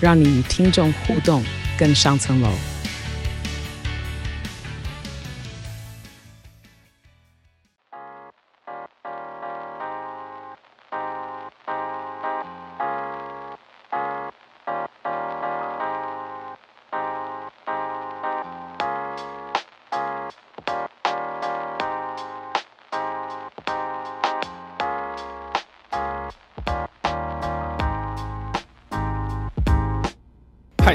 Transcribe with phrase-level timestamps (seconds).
[0.00, 1.42] 让你与听众互动
[1.78, 2.77] 更上层楼。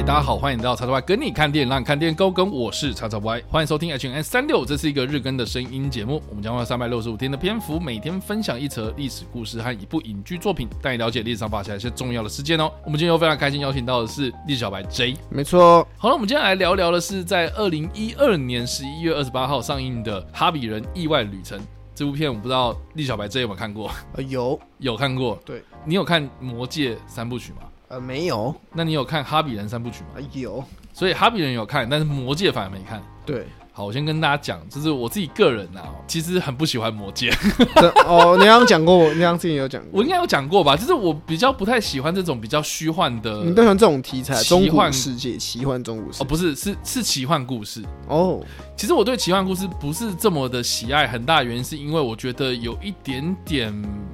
[0.05, 2.51] 大家好，欢迎来到叉叉 Y 跟你看电影，让你看电影更跟。
[2.51, 6.21] 我是叉叉 Y，欢迎收听 H N 三六，这是一个日更的声音节目。
[6.27, 12.69] 我们将用三百六十五天的篇幅，每天分享一则历史故事和一部影剧作品，带你了解历史上发生一些重要的事件哦。
[12.83, 15.87] 我们今天又非常开心邀请到的是历史小白 J，没错。
[15.97, 21.57] 好了，我们今天来聊聊的是在二零一二年十一月二十八号上映的《哈比人意外旅程》
[21.95, 23.89] 这部片，我不知道历史小白 J 有没有看过？
[24.17, 25.39] 呃，有，有看过。
[25.45, 27.61] 对，你有看《魔戒》三部曲吗？
[27.93, 28.53] 呃，没有。
[28.73, 30.09] 那你有看《哈比人》三部曲吗？
[30.15, 30.63] 呃，有。
[30.93, 32.99] 所以《哈比人》有看，但是《魔戒》反而没看。
[33.23, 33.45] 对。
[33.71, 37.29] 好，我先跟大家讲，就是我自己个人啊，其实很不喜欢《魔戒》。
[38.07, 40.75] 哦，你刚刚讲过，你刚刚之前有讲过，我应该有讲过吧？
[40.75, 43.43] 就是我比较不太喜欢这种比较虚幻的。
[43.43, 44.33] 你不喜欢这种题材？
[44.35, 46.23] 奇幻世界，奇幻中古世界。
[46.23, 47.83] 哦，不是，是是奇幻故事。
[48.07, 48.39] 哦，
[48.75, 53.73] 其实我对奇幻故事不是这么的喜爱，很大原因是因为我觉得有一点点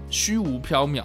[0.10, 1.04] 虚无缥缈。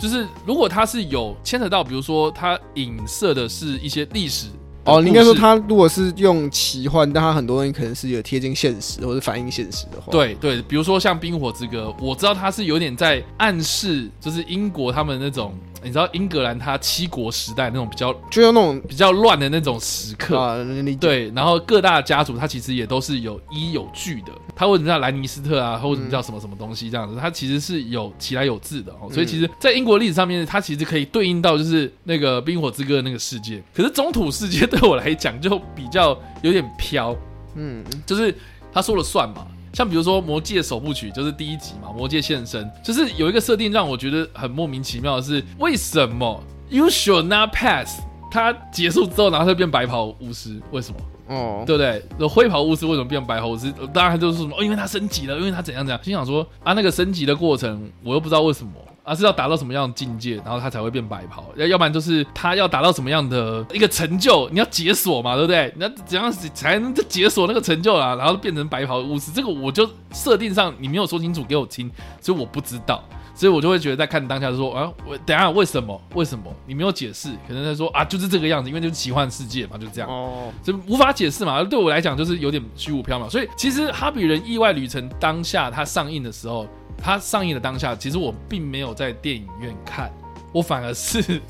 [0.00, 4.48] 就是如果他是有牵扯到，比如说他影射的是一些历史。
[4.84, 10.10] 哦，你应该说他如果是用奇幻，但他很多东西可能是有贴近现实或者反映现实的话。
[10.10, 20.56] 对对，比如说像《冰火之歌》，我知道他是有点在暗示，就是英国他们那种，你知道英格兰他七国时代那种比较，就用那种比较乱的那种时刻啊。
[20.98, 24.32] 对，然后各大家族他其实也都是有依有据的。
[24.56, 25.76] 他为什么叫兰尼斯特啊？
[25.76, 27.16] 或者叫什么什么东西这样子？
[27.20, 29.10] 他其实是有其来有自的哦。
[29.10, 33.62] 所以其实，在英国历史上面，它其实可以对应到就是那个《冰火之歌》的那个世界。
[33.74, 34.69] 可是中土世界。
[34.78, 37.16] 对我来讲就比较有点飘，
[37.56, 38.34] 嗯，就是
[38.72, 39.46] 他说了算嘛。
[39.72, 48.00] 像比如说《魔戒》首部曲就是第一集嘛，《魔戒现身》就是有一个设定让我觉得很莫名其妙的是，为什么 You should not pass？
[48.32, 51.00] 他结束之后，然后他就变白袍巫师，为什么？
[51.28, 52.04] 哦，对不对？
[52.18, 53.72] 那灰袍巫师为什么变白袍巫师？
[53.92, 56.02] 当然就是说什么哦，因为他升级了，因为他怎样怎样。
[56.02, 58.72] 心想说啊，那个升级的过程，我又不知道为什么。
[59.10, 65.74] 而是要达到什么样的境界，然后他才会变白袍，要要不然就是他要达到什么样的一个成就，你要解锁嘛，对不对？
[65.76, 68.14] 那怎样才能解锁那个成就啊？
[68.14, 71.90] 然后变成白袍巫师，这个我就设定上你没有说清楚给我听，
[72.20, 73.02] 所以我不知道，
[73.34, 77.30] 所以我就会觉得在看当下就说啊，我等下为什么为什么你没有解释？
[77.48, 81.60] 可能在说啊，就是这个样子，因为就是奇幻世界嘛，就这样哦，就无法解释嘛。
[81.64, 86.64] 对我来讲就是有点虚无缥缈，所以其实《哈比人意外旅程》当下它上映的时候。
[87.02, 90.12] 它上映的当下，其实我并没有在电影院看，
[90.52, 91.40] 我反而是，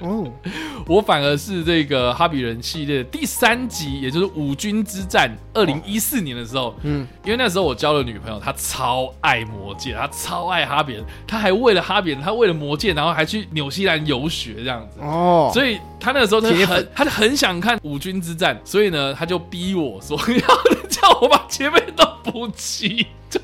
[0.00, 0.24] 哦，
[0.86, 23.40] 我反而是这个哈比人系列第三集，也就是五军之战，二零一四年的时候，嗯，因为那时候我交了女朋友，她超爱魔戒，她超爱哈比人，她还为了哈比人，她为了魔戒，然后还去纽西兰游学这样子，哦，所以她那个时候她很，她就很想看五军之战，所以呢，她就逼我说 要叫我把前面都补齐，就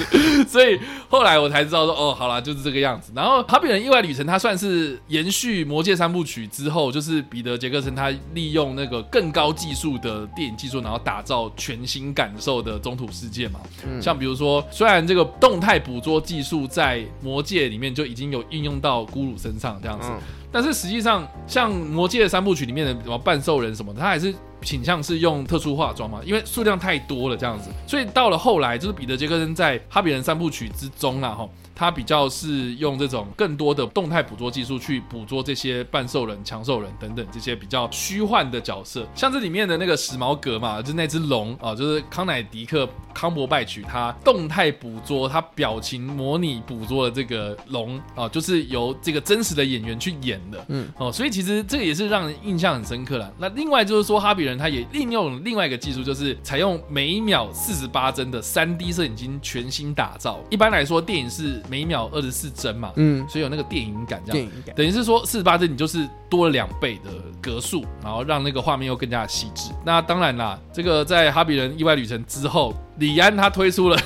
[0.48, 3.12] 所以后来我才知道说，哦，好啦，就是这个样子。
[3.14, 13.60] 然后《哈比人意外旅程》它算是延续《魔戒》三部曲之后，就是彼得·杰克森他利用那个更高技术的电影技术，然后打造全新感受的中土世界嘛。
[14.00, 20.08] 像比如说，虽然这个动态捕捉技术在《魔戒》里面就已经有应用到咕噜身上这样子，
[20.52, 24.32] 但是实际上像《魔戒》三部曲里面的什么半兽人什么的，他还是。
[24.62, 31.48] 倾向是用特殊化妆嘛，因为数量太多了这样子，所以到了后来，就是彼得杰克森在《哈比人三部曲》之中啊，哈。
[31.74, 53.32] 他比较是用这种更多的动态捕捉技术去捕捉这些半兽人、强兽人等等这些比较虚幻的角色，像这里面的那个史矛革嘛，就是那只龙啊，就是康乃狄克康伯拜取，他动态捕捉他表情模拟捕捉的这个龙啊，就是由这个真实的演员去演的，嗯哦，所以其实这个也是让人印象很深刻了。
[53.38, 60.40] 那另外就是说，哈比人他也利用另外一个技术，就是采用每秒四十八帧的三 D 摄影机全新打造。
[60.50, 67.10] 一般来说，电影是每秒二十四帧嘛，嗯，所以有那个电影感，这样，电影感等于是说四十八帧，你就是多了两倍的
[67.40, 69.70] 格数，然后让那个画面又更加的细致。
[69.84, 73.98] 那当然啦，这个在《哈比人意外旅程》之后，李安他推出了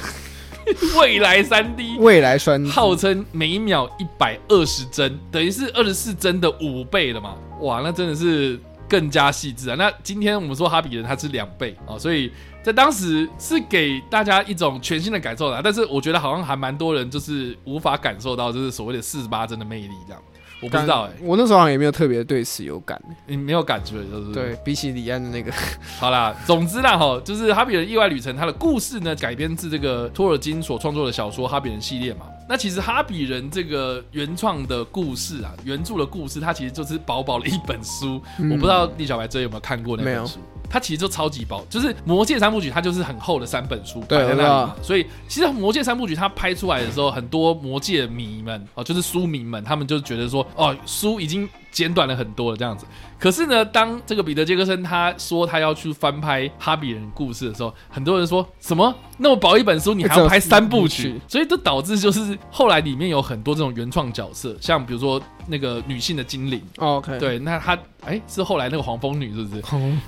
[0.99, 7.37] 未来三 D，未来三 D，号称每秒一百二十帧，等于是二十四帧的五倍了嘛？
[7.61, 8.59] 哇，那真的是
[8.89, 9.77] 更加细致啊！
[9.77, 12.33] 那今天我们说哈比人它是两倍啊，所以
[12.63, 15.61] 在当时是给大家一种全新的感受啦。
[15.63, 20.23] 但是我觉得好像还蛮多人就是无法感受到，就是所谓的四十八帧的魅力这样。
[20.61, 24.33] 我不知道哎、欸，我那时候好像也没有特别对此有感，你没有感觉就是？
[24.33, 25.53] 对，比起李安的那个，
[26.01, 32.27] 好啦，总之啦哈，就是《哈比人意外旅程》它的故事呢，改编自这个托尔金所创作的小说《哈比人》系列嘛。
[32.49, 38.23] 那其实《哈比人》这个原创的故事啊，原著的故事，它其实就是薄薄的一本书。
[38.39, 40.39] 嗯、我不知道李小白这有没有看过那本书？
[40.69, 44.77] 它其实就超级薄，就是《魔戒三部曲》，它就是很厚的三本书摆在那里嘛。
[44.83, 52.87] 所以其实《魔戒三部曲》它拍出来的时候，很多魔戒迷们哦，就是书迷们，他们就觉得说，哦，书已经简短了很多了这样子。
[53.19, 61.19] 可是呢，当这个彼得杰克森他说他要去翻拍《哈比人》故事的时候，很多人说什么那么薄一本书，你还要 拍三部曲？
[61.27, 66.63] 所以这导致就是后来里面有很多这种原创角色，像比如说那个女性的精灵。
[66.77, 69.63] OK，对，那他哎是后来那个黄蜂女是不是？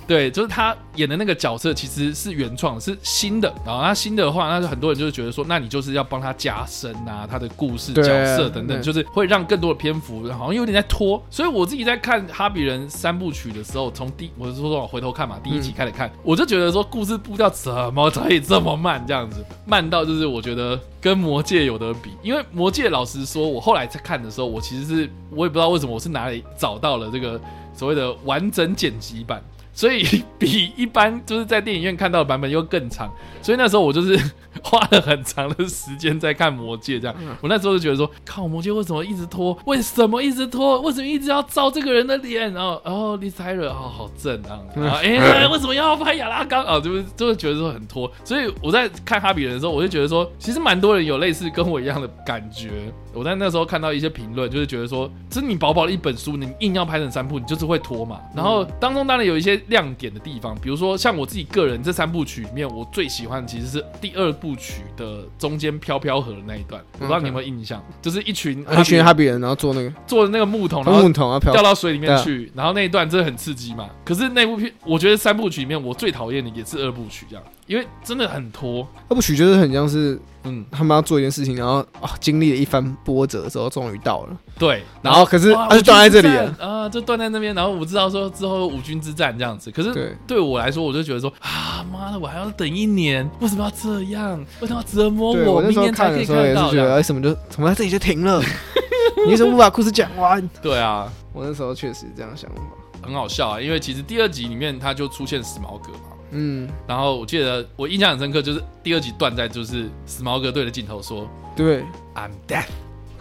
[0.06, 3.52] 对，就是她演的那个角色其实是原创，是新的。
[3.66, 8.02] 然后他新的话，那就很多人就是觉得说，那你就是要帮她加深啊，她的故事角
[8.36, 11.22] 色等等，就是会让更多的篇幅好像有点在拖。
[11.28, 27.40] 所以我自己在看《哈比人》三部曲的时候，从第我是说说我回头看嘛，第一集开始看，嗯、我就觉得说故事步调怎么可以这么慢，这样子慢到就是我觉得跟魔戒有的比，因为魔戒老实说，我后来在看的时候，我其实是我也不知道为什么我是哪里找到了这个
[27.78, 29.40] 所谓的完整剪辑版。
[29.72, 30.04] 所以
[30.36, 33.08] 比一般就是在电影院看到的版本又更长，
[33.40, 34.18] 所以那时候我就是
[34.62, 37.16] 花了很长的时间在看《魔戒》这样。
[37.40, 39.58] 我那时候就觉得说，靠，《魔戒》为什么一直拖？
[39.66, 40.80] 为什么一直拖？
[40.80, 42.52] 为什么一直要照这个人的脸？
[42.52, 44.58] 然后，哦，丽赛尔，哦，好正啊！
[44.74, 46.64] 然后，哎、欸， 为什么要拍亚拉冈？
[46.64, 48.10] 啊，就是就是觉得说很拖。
[48.24, 52.70] 所以我在看《哈比人》的时候，我就觉得说，其实蛮多人有类似跟我一样的感觉。
[53.14, 58.20] 我在那时候看到一些评论，就是觉得说，这你薄薄的一本书，你硬要拍成三部，你就是会拖嘛。
[58.34, 59.58] 然后当中当然有一些。
[59.68, 66.82] 亮点的地方，比如说像我自己个人这三部曲里面，我最喜欢的其实是第二部曲的中间飘飘河的那一段。
[66.94, 73.88] 我不知道你有没有印象，就是一群一群哈比人，然后坐那个坐的那个木桶，然后木桶啊掉到水里面去，然后那一段真的很刺激嘛。
[74.04, 78.84] 可是那部片，我觉得三部曲里面我最讨厌的也是二部曲，这样，因为真的很拖。
[79.08, 80.20] 二部曲就是很像是。
[80.44, 84.36] 嗯，他们要做一件事情，然后啊，经历了一番波折的时候，终于到了。
[84.56, 87.52] 对，然后可是他就断在这里了啊，就断在那边。
[87.56, 94.38] 然后我知道说之后五军之战这样子，可是对对我来说，我就觉得说啊，妈的，我还要等一年，为什么要这样？
[94.60, 95.54] 为什么要折磨我？
[95.56, 96.42] 我明年才可以看到。
[96.44, 98.40] 也是觉得为什么就怎么在这里就停了？
[99.26, 100.48] 你为什么不把故事讲完？
[100.62, 102.62] 对啊，我那时候确实这样想法，
[103.02, 106.14] 很好笑啊，因为其实第二集里面他就出现死毛哥嘛。
[106.30, 111.82] 嗯，然后我记得我印象很深刻，就是第二集断在就是死毛哥对着镜头说：“对
[112.14, 112.66] ，I'm death，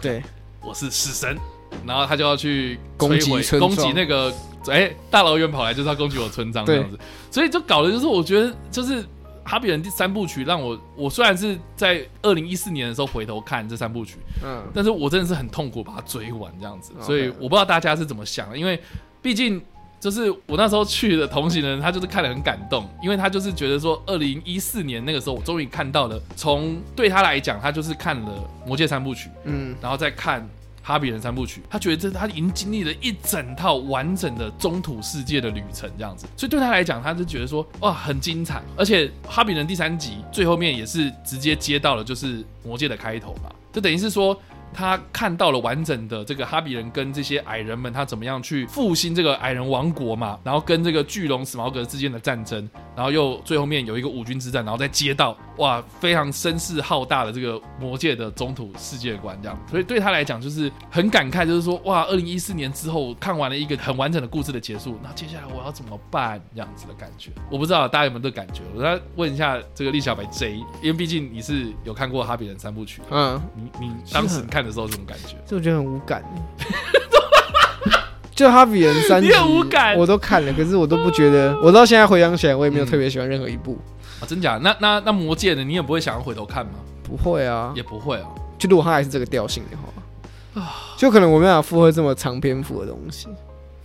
[0.00, 0.22] 对，
[0.62, 1.38] 我是死神。”
[1.86, 4.32] 然后他就要去攻击攻击那个，
[4.68, 6.98] 哎，大老远跑来就是要攻击我村庄这样子，
[7.30, 9.02] 所以就搞的就是我觉得就是
[9.44, 18.80] 《哈比人》第三部曲让我，我虽然是在二零一四年的时候回头看这三部曲，嗯，但是我真的是很痛苦把它追完这样子，所以我不知道大家是怎么想的，因为
[19.22, 19.62] 毕竟。
[20.00, 30.40] 就是我那时候去的同行人，他就是看了很感动，因为他就是觉得说，二零一四年那个时候，我终于看到了，从对他来讲，他就是看了《魔戒三部曲》，嗯，然后再看
[30.82, 44.40] 《哈比人三部曲》，他觉得这他已经经历了一整套完整的中土世界的旅程，这样子，所以对他来讲，他就觉得说，哇，很精彩，而且《哈比人》第三集最后面也是直接接到了就是《魔戒》的开头嘛，就等于是说。
[44.72, 50.38] 他看到了完整的这个哈比人跟这些矮人们，他怎么样去复兴这个矮人王国嘛？
[50.44, 59.58] 然后跟这个巨龙史矛革之间的战争，然后又最后面有一个五军之战，然后再接到哇非常声势浩大的这个魔界的中土世界观这样。
[59.68, 66.40] 所以对他来讲就是很感慨，就是说哇，二零一四年之后看完了一个很完整的故事的结束，那接下来我要怎么办？
[66.54, 68.62] 这样子的感觉，我不知道大家有没有这个感觉？
[68.76, 74.57] 我再问一下这个栗小白 J，因为毕竟你是有看过哈比人三部曲，嗯，你你当时你看。
[74.58, 76.20] 看的时候这种感觉，就我觉得很无感。
[78.34, 81.56] 就哈比人三集，无感，我都看了，可是我都不觉得。
[81.62, 83.78] 我到现在回想起来，我也没有特别喜欢任何一部。
[84.20, 84.58] 啊，真假？
[84.62, 86.72] 那那那魔戒的，你也不会想要回头看吗？
[87.04, 88.26] 不会啊，也不会啊。
[88.58, 93.28] 就如果它还是这个调性的话，啊，就可能我没办法负荷这么长篇幅的东西。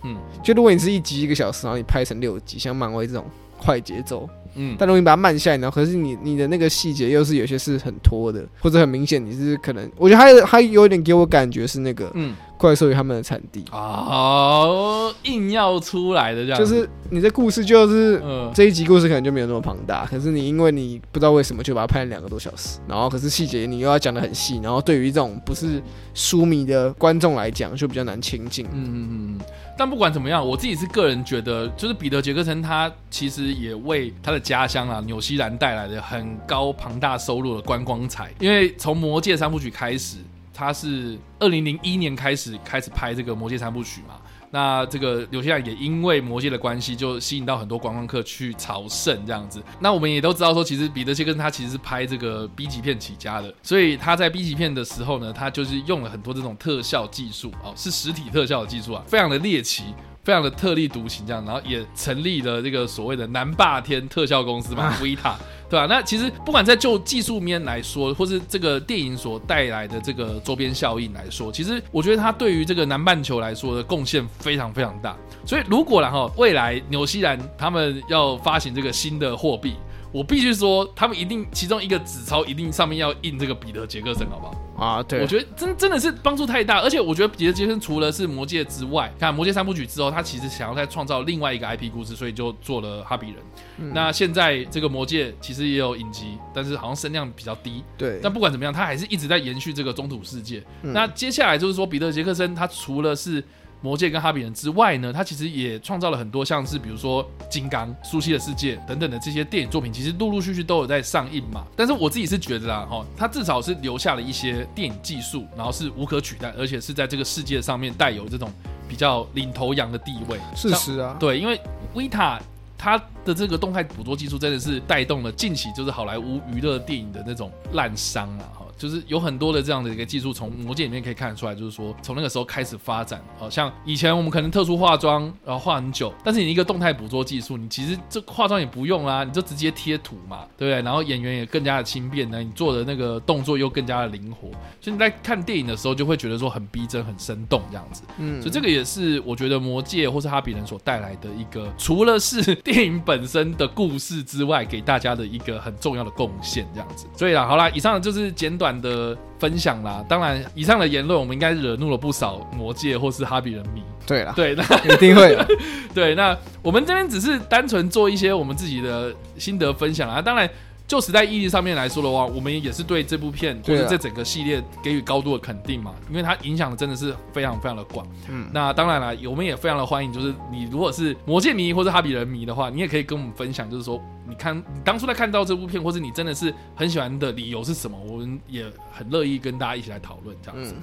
[0.02, 3.24] 嗯，就如果你是一集一个小时，然后你拍成六集，像漫威这种
[3.58, 4.28] 快节奏。
[4.56, 25.82] 嗯，但如果你把它慢下来，然后可是你你的那个细节又是有些是很拖的，或者很明显你是可能，我觉得还还有点给我感觉是那个，嗯，怪兽与他们的产地哦，硬要出来的这样，就是你的故事就是，嗯，这一集故事可能就没有那么庞大，可是你因为你不知道为什么就把它拍了两个多小时，然后可是细节你又要讲的很细，然后对于这种不是
[26.14, 29.40] 书迷的观众来讲就比较难亲近，嗯嗯嗯。
[29.76, 40.18] 但不管怎么样，我自己是个人觉得，就是彼得杰克森他其实也为他的家乡啊纽西兰带来了很高庞大收入的观光财，因为从魔戒三部曲开始。
[40.54, 44.14] 他是二零零一年开始开始拍这个《魔戒三部曲》嘛，
[44.50, 49.62] 那这个纽西兰也因为魔戒的关系，就吸引到很多观光客去朝圣这样子。
[49.80, 59.84] 那我们也都知道说，其实彼得杰克森他其实是拍这个 B 级片起家的，所以他在 B 级片的时候呢，他就是用了很多这种特效技术哦，是实体特效的技术啊，非常的猎奇。
[60.24, 65.34] 非常的特立独行，这样，然后也成立了这个所谓的南霸天特效公司嘛， Vita，
[65.74, 75.16] 对吧、那其实不管在就技术面来说，或是这个电影所带来的这个周边效应来说，其实我觉得它对于这个南半球来说的贡献非常非常大。
[75.44, 79.74] 所以如果然后未来纽西兰他们要发行这个新的货币，
[80.14, 84.54] 我必须说，他们一定其中一个纸钞一定上面要印这个彼得杰克森，好不好？
[84.86, 93.36] 啊，对，我觉得真真的是帮助太大，而且我觉得彼得杰克森除了是魔戒之外，看魔戒三部曲之后，他其实想要再创造另外一个 IP 故事，所以就做了哈比人。
[93.78, 97.82] 嗯、那现在这个魔戒其实也有影集，但是好像声量比较低。
[97.98, 100.62] 对，但不管怎么样，他还是一直在延续这个中土世界。
[100.82, 103.42] 嗯、那接下来就是说，彼得杰克森他除了是
[103.84, 111.66] 魔界跟哈比人之外呢，他其实也创造了很多像是比如说金刚、苏西的世界等等的这些电影作品，其实陆陆续续都有在上映嘛。
[111.76, 118.50] 但是我自己是觉得啦，哈，他至少是留下了一些电影技术，然后是无可取代，而且是在这个世界上面带有这种
[118.88, 120.40] 比较领头羊的地位。
[120.56, 121.60] 事实啊，对，因为
[121.94, 122.40] Vita
[122.78, 128.63] 它的这个动态捕捉技术真的是带动了近期就是好莱坞娱乐电影的那种滥觴啊。
[128.76, 140.82] 就是有很多的这样的一个技术，从魔戒里面可以看得出来，就是说从那个时候开始发展，好像以前我们可能特殊化妆，然后化很久，但是你一个动态捕捉技术，你其实这化妆也不用啊，你就直接贴图嘛，对不对？
[140.82, 144.48] 然后演员也更加的轻便呢，你做的那个动作又更加的灵活，
[144.80, 148.02] 所以你在看电影的时候就会觉得说很逼真、很生动这样子。
[148.18, 157.06] 嗯，所以这个也是我觉得魔戒或是哈比人所带来的一个，除了是电影本身的故事之外，给大家的一个很重要的贡献这样子。
[157.16, 158.63] 所以啊，好啦，以上就是简短。
[158.64, 163.82] 短的分享啦，当然，以上的言论我们应该惹怒了不少魔界或是哈比人迷。
[164.06, 164.62] 对啦，对，那
[164.94, 165.36] 一定会。
[165.92, 170.48] 对，那我们这边只是单纯做一些我们自己的心得分享啊，当然。
[170.86, 178.06] 就时代意义上面来说的话，我们也是对这部片或者这整个系列给予高度的肯定嘛，因为它影响的真的是非常非常的广。
[178.28, 183.98] 嗯，那当然了，我们也非常的欢迎，就是你如果是魔戒迷或者哈比人迷的话，你也可以跟我们分享，就是说
[184.28, 190.74] 你看你当初在看到这部片，或者你真的是很喜欢的理由是什么，我们也很乐意跟大家一起来讨论这样子。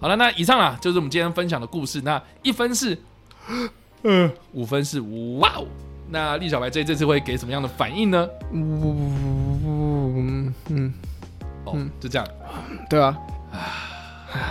[0.00, 2.96] 好了，那以上啊就是我们今天分享的故事，那一分是，
[4.04, 5.00] 嗯，五分是
[5.38, 5.66] 哇哦。
[6.12, 8.28] 那栗小白这这次会给什么样的反应呢？
[10.68, 10.94] 嗯嗯，
[11.64, 12.26] 哦，就这样，
[12.88, 13.16] 对啊，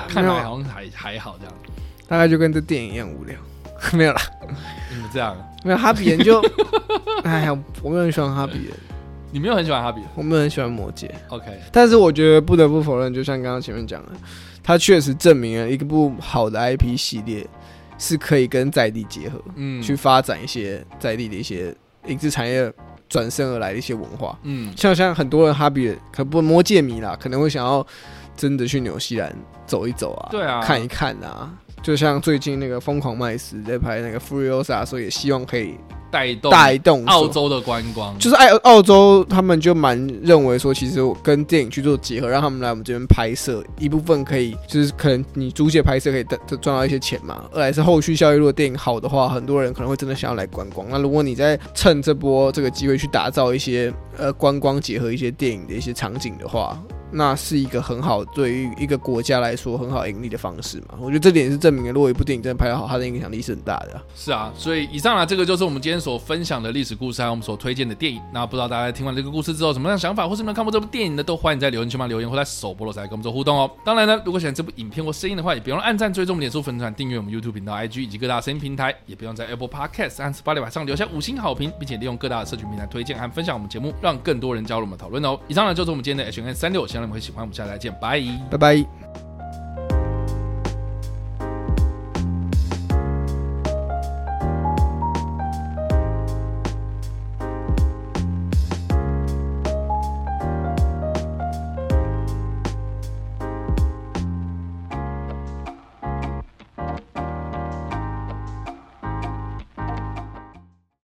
[0.07, 1.53] 看来好像还还好这样，
[2.07, 3.35] 大概就跟这电影一样无聊，
[3.93, 4.21] 没有啦，
[4.91, 6.41] 你们这样，没有哈比人就，
[7.23, 8.53] 哎呀，我没有很喜欢哈比。
[8.65, 8.73] 人，
[9.31, 9.99] 你没有很喜欢哈比？
[10.01, 14.11] 人，我没有很喜欢魔戒，OK，但是我觉得不得不否认，就像刚刚前面讲的，
[14.63, 17.47] 它确实证明了一个部好的 IP 系列。
[18.01, 21.75] 是可以跟在地结合，嗯，去发展一些在地的一些
[22.07, 22.71] 影视产业
[23.09, 27.85] 转身而来的一些文化，嗯，像像很多人哈比可不魔戒迷啦，可能会想要
[28.37, 29.35] 真的去纽西兰
[29.65, 31.51] 走一走啊，对啊，看一看啊，
[31.81, 35.75] 就像最近那个疯狂麦斯在拍那个 Furiosa，所以也希望可以。
[36.11, 50.87] 带动带动澳洲的观光，就是爱澳洲，他们就蛮认为说，其实跟电影去做结合，让他们来我们这边拍摄，一部分可以就是可能你租借拍摄可以赚赚到一些钱嘛，二来是后续效益，如果电影好的话，很多人可能会真的想要来观光。
[50.89, 56.79] 那如果你在趁这波这个机会去打造一些呃观光结合一些电影的一些场景的话。
[57.11, 60.97] 那是一个很好，对于一个国家来说很好盈利的方式嘛？
[60.99, 64.01] 我觉得这点也是证明了，如果一部电影真的拍得好，它的影响力是很大的。
[64.15, 68.21] 是啊，所以以上呢，这个就是我们今天所分享的历史故事，还有我们所推荐的电影。
[68.33, 73.69] 那不知道大家听完这个故事之后，什么样的想法，或是没有看过这部电影的，都欢迎在留言区嘛留言，或在首播的时候来跟我们做互动哦。
[73.83, 85.39] 当然呢，如果喜欢这部影片或声音的话，也不用按赞、追踪、脸书粉团、订阅我们 YouTube 频道、IG 以及各大声音平台，也不用在 Apple Podcast 和 Spotify 上留下五星好评，并且利用各大的社群平台推荐和分享我们节目，让更多人加入我们讨论哦。
[85.47, 87.41] 以上呢，就是我们今天的 H N 三六，望你们会喜欢。
[87.41, 89.08] 我们下次再见，拜拜拜拜。